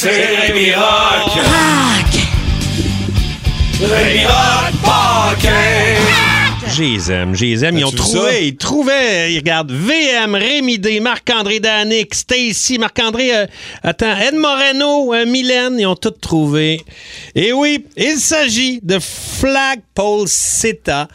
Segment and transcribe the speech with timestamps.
[0.00, 1.32] c'est Rémi Rock.
[3.80, 5.52] Rémi Rock.
[6.68, 7.78] Je les aime, je les aime.
[7.78, 8.38] Ils ont trouvé, ça?
[8.38, 13.46] ils trouvaient, ils regardent VM, Rémi D, Marc-André Danick, Stacy, Marc-André, euh,
[13.82, 16.80] attends, Ed Moreno, euh, Mylène, ils ont tout trouvé.
[17.34, 21.08] Et oui, il s'agit de Flagpole Seta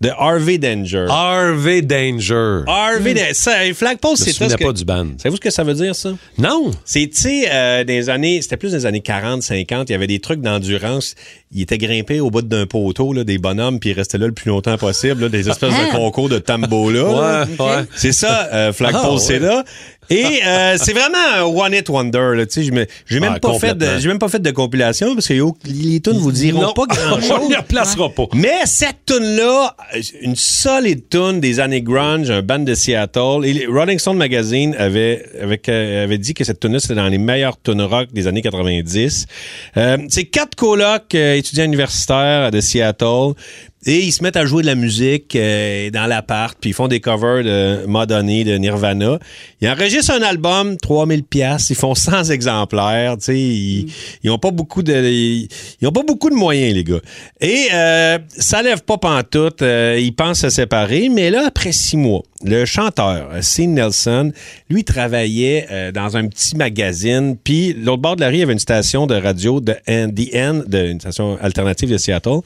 [0.00, 1.06] de Harvey Danger.
[1.10, 2.62] Harvey Danger.
[2.66, 3.34] Harvey Danger.
[3.34, 5.06] Ça, Flagpole Je me Seta, souvenais ce que- pas du band.
[5.18, 6.10] savez-vous ce que ça veut dire, ça?
[6.38, 6.70] Non.
[6.86, 10.06] C'est, tu sais, euh, des années, c'était plus des années 40, 50, il y avait
[10.06, 11.14] des trucs d'endurance.
[11.52, 14.32] Ils étaient grimpés au bout d'un poteau, là, des bonhommes, puis ils restaient là le
[14.32, 17.02] plus longtemps possible, là, des espèces de concours de tambo là.
[17.02, 17.46] là.
[17.58, 17.82] Ouais, ouais.
[17.94, 19.18] C'est ça, euh, Flagpole Ah, ouais.
[19.18, 19.64] Seda.
[20.10, 22.32] Et euh, c'est vraiment un one hit wonder.
[22.34, 24.40] Là, tu sais, je me- j'ai même Ah, pas fait de, j'ai même pas fait
[24.42, 26.72] de compilation parce que yo, les tunes vous diront Non.
[26.72, 28.24] pas grand On ne replacera pas.
[28.34, 29.76] Mais cette tune là
[30.22, 33.44] une solide tune des années grunge, un band de Seattle.
[33.44, 35.24] Et Rolling Stone Magazine avait,
[35.68, 38.42] euh, avait dit que cette tune là c'était dans les meilleures tunes rock des années
[38.42, 39.26] 90.
[39.76, 43.34] Euh, c'est quatre colocs euh, étudiants universitaires de Seattle.
[43.86, 46.86] Et ils se mettent à jouer de la musique euh, dans l'appart, puis ils font
[46.86, 49.18] des covers de Madonna, de Nirvana.
[49.62, 53.90] Ils enregistrent un album, 3000 pièces, ils font 100 exemplaires, tu sais, ils,
[54.22, 55.48] ils ont pas beaucoup de ils,
[55.80, 57.00] ils ont pas beaucoup de moyens les gars.
[57.40, 61.96] Et euh, ça lève pas pantoute, euh, ils pensent se séparer, mais là après six
[61.96, 64.32] mois, le chanteur euh, Sean Nelson,
[64.70, 68.42] lui travaillait euh, dans un petit magazine, puis l'autre bord de la rue, il y
[68.42, 72.40] avait une station de radio de N- The End, de, une station alternative de Seattle.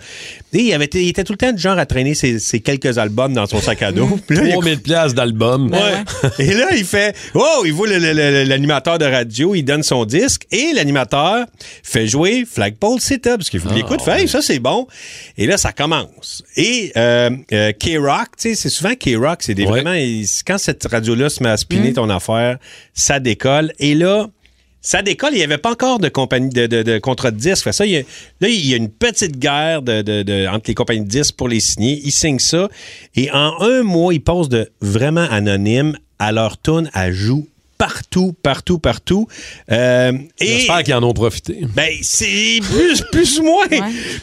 [0.52, 2.98] Et il, avait il était tout le temps du genre à traîner ses, ses quelques
[2.98, 4.18] albums dans son sac à dos.
[4.26, 5.70] Puis là, il a 3000 pièces d'album.
[5.72, 6.30] Ouais.
[6.38, 9.82] Et là, il fait Oh, il voit le- le- le- l'animateur de radio, il donne
[9.82, 11.46] son disque et l'animateur
[11.82, 14.86] fait jouer Flagpole Setup parce qu'il Ah, écoute, fait ça c'est bon.
[15.38, 16.42] Et là, ça commence.
[16.56, 19.83] Et euh, euh, K-Rock, tu sais, c'est souvent K-Rock, c'est des Ouais.
[19.84, 19.94] Vraiment.
[20.04, 22.58] il- Quand cette radio-là se met à spinner ton affaire,
[22.92, 23.72] ça décolle.
[23.78, 24.28] Et là,
[24.80, 27.72] ça décolle, il n'y avait pas encore de compagnie de, de, de contrat de disque.
[27.72, 28.02] Ça, il y a-
[28.40, 31.60] là, il y a une petite guerre de- entre les compagnies de disques pour les
[31.60, 32.00] signer.
[32.04, 32.68] Ils signent ça.
[33.14, 37.46] Et en un mois, ils passent de vraiment anonyme à leur tune à joue
[37.78, 39.26] partout, partout, partout.
[39.70, 41.60] Euh, J'espère qu'ils en ont profité.
[41.74, 43.66] ben, c'est plus, plus ou moins.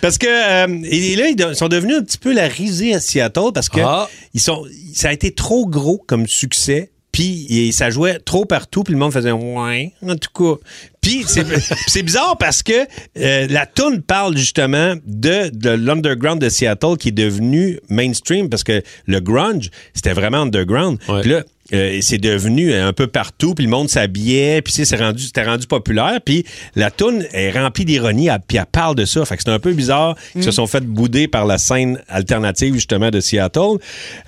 [0.02, 3.52] Parce que, euh, et là, ils sont devenus un petit peu la risée à Seattle
[3.54, 4.10] parce que Ah.
[4.34, 4.64] ils sont,
[4.94, 6.90] ça a été trop gros comme succès.
[7.14, 10.62] Puis ça jouait trop partout, puis le monde faisait ouais, en tout cas.
[11.02, 11.44] Puis c'est
[11.88, 12.72] c'est bizarre parce que
[13.18, 18.64] euh, la tune parle justement de, de l'underground de Seattle qui est devenu mainstream parce
[18.64, 21.00] que le grunge c'était vraiment underground.
[21.10, 21.20] Ouais.
[21.20, 21.44] Puis là
[21.74, 25.68] euh, c'est devenu un peu partout, puis le monde s'habillait, puis c'est rendu, c'était rendu
[25.68, 26.46] populaire, puis
[26.76, 29.24] la toune est remplie d'ironie, puis elle parle de ça.
[29.26, 32.74] Fait que c'est un peu bizarre qu'ils se sont fait bouder par la scène alternative
[32.74, 33.78] justement de Seattle.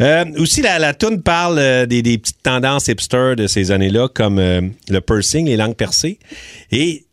[0.02, 4.08] Euh, aussi, la, la toune parle euh, des, des petites tendances hipster de ces années-là,
[4.08, 6.20] comme euh, le pursing, les langues percées,
[6.72, 7.06] et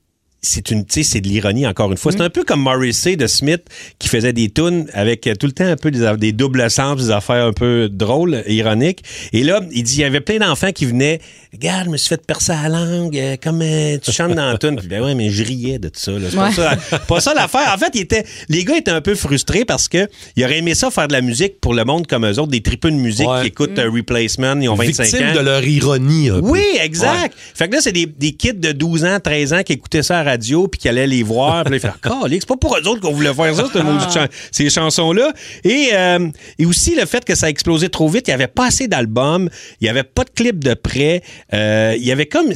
[0.43, 2.13] c'est une, tu sais, c'est de l'ironie encore une fois.
[2.13, 3.63] C'est un peu comme Morrissey de Smith
[3.99, 6.97] qui faisait des tunes avec euh, tout le temps un peu des, des doubles sens,
[6.97, 9.03] des affaires un peu drôles, ironiques.
[9.33, 11.21] Et là, il dit, il y avait plein d'enfants qui venaient,
[11.53, 14.57] regarde, je me suis fait percer la langue, euh, comme euh, tu chantes dans la
[14.59, 14.77] tune.
[14.77, 16.13] Puis, ben ouais, mais je riais de ça.
[16.13, 16.19] là.
[16.31, 16.53] C'est pas Ouais.
[16.55, 17.73] ça, pas ça l'affaire.
[17.75, 20.75] En fait, il était, les gars étaient un peu frustrés parce que ils auraient aimé
[20.75, 23.29] ça faire de la musique pour le monde comme eux autres, des tripeux de musique
[23.29, 23.43] Ouais.
[23.43, 25.35] qui écoutent euh, Replacement, ils ont 25 Victime ans.
[25.35, 26.31] de leur ironie.
[26.31, 26.47] un peu.
[26.49, 27.35] Oui, exact.
[27.55, 30.21] Fait que là, c'est des, des kids de 12 ans, 13 ans qui écoutaient ça
[30.21, 31.65] à la radio puis qui allaient les voir.
[31.65, 33.65] Puis ils faisaient Calique, c'est pas pour eux autres qu'on voulait faire ça,
[34.13, 35.33] chan- ces chansons-là.
[35.65, 38.29] Et, euh, et aussi le fait que ça a explosé trop vite.
[38.29, 39.49] Il y avait pas assez d'albums.
[39.81, 41.23] Il y avait pas de clip de près.
[41.53, 42.53] Euh, il y avait comme...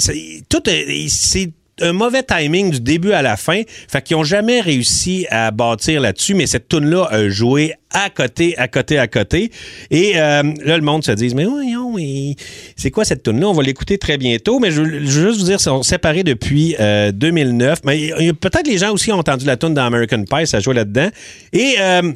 [0.49, 0.63] Tout...
[0.69, 3.63] euh, C'est un mauvais timing du début à la fin.
[3.89, 8.57] Fait qu'ils ont jamais réussi à bâtir là-dessus, mais cette tune-là a joué à côté,
[8.59, 9.51] à côté, à côté.
[9.91, 12.35] Et euh, là, le monde se dit, mais voyons, mais
[12.77, 13.49] c'est quoi cette tune-là?
[13.49, 16.77] On va l'écouter très bientôt, mais je, veux- juste vous dire, ils sont séparés depuis
[16.81, 17.81] euh, 2009.
[17.85, 20.47] Mais il y a- peut-être les gens aussi ont entendu la tune dans American Pie,
[20.47, 21.09] ça joue là-dedans.
[21.53, 21.75] Et...
[21.81, 22.13] euh,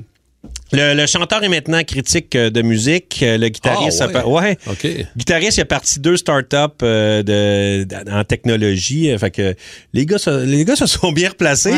[0.72, 3.20] le, le chanteur est maintenant critique euh, de musique.
[3.22, 4.58] Euh, Le guitariste, Ah, ouais.
[4.66, 4.86] OK.
[5.16, 9.10] Guitariste, il a parti deux startups euh, de, en technologie.
[9.10, 9.54] Euh, Fait que
[9.94, 11.72] les gars, se, les gars se sont bien replacés.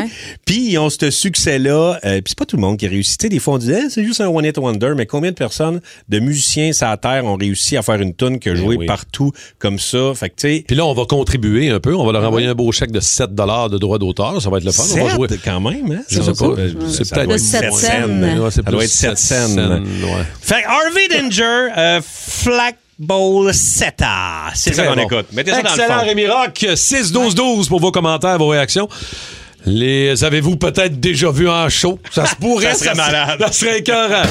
[0.44, 1.98] Puis ils ont ce succès-là.
[2.04, 3.18] Euh, Puis c'est pas tout le monde qui réussit.
[3.20, 4.92] Tu sais, des fois, on disait, c'est juste un one hit wonder.
[4.96, 8.38] Mais combien de personnes, de musiciens sur la terre, ont réussi à faire une tune
[8.44, 8.86] a joué oui.
[8.86, 10.12] partout comme ça?
[10.14, 10.64] Fait que tu sais.
[10.66, 11.94] Puis là, on va contribuer un peu.
[11.94, 14.40] On va leur envoyer un beau chèque de 7 de droits d'auteur.
[14.42, 14.82] Ça va être le fun.
[14.98, 15.28] on va jouer.
[15.44, 16.02] Quand même, hein?
[16.08, 16.54] Je sais pas.
[16.88, 17.38] C'est peut-être être
[18.50, 19.58] sept doit être sept sept scènes.
[20.04, 20.24] ouais.
[20.40, 24.50] Fait que Harvey Danger, euh, Flack Bowl Seta.
[24.54, 25.02] C'est ça qu'on bon.
[25.02, 25.26] écoute.
[25.32, 26.04] Mettez ça dans le Excellent, fond.
[26.06, 26.54] Rémi Rock.
[26.74, 28.88] 6-12-12 pour vos commentaires, vos réactions.
[29.66, 31.98] Les avez-vous peut-être déjà vus en show?
[32.10, 32.74] Ça se pourrait.
[32.74, 33.38] Ça serait malade.
[33.40, 34.22] Ça serait écœurant.